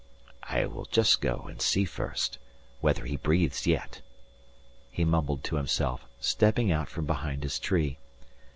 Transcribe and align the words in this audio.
"I 0.41 0.65
will 0.65 0.85
just 0.85 1.21
go 1.21 1.41
and 1.47 1.61
see 1.61 1.85
first 1.85 2.39
whether 2.79 3.05
he 3.05 3.17
breathes 3.17 3.67
yet," 3.67 4.01
he 4.89 5.05
mumbled 5.05 5.43
to 5.43 5.57
himself, 5.57 6.07
stepping 6.19 6.71
out 6.71 6.89
from 6.89 7.05
behind 7.05 7.43
his 7.43 7.59
tree. 7.59 7.99